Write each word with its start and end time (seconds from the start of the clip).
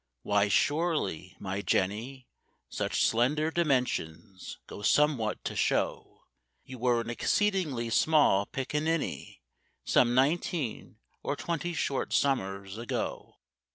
Why 0.23 0.47
surely, 0.47 1.35
my 1.39 1.61
Jenny, 1.61 2.27
Such 2.69 3.05
slender 3.05 3.51
dimensions 3.51 4.57
go 4.65 4.81
somewhat 4.81 5.45
to 5.45 5.55
show 5.55 6.23
You 6.63 6.79
were 6.79 7.01
an 7.01 7.11
exceedingly 7.11 7.91
small 7.91 8.47
pic 8.47 8.73
a 8.73 8.81
ninny 8.81 9.43
Some 9.85 10.15
nineteen 10.15 10.97
or 11.21 11.35
twenty 11.35 11.75
short 11.75 12.13
summers 12.13 12.79
ago. 12.79 13.35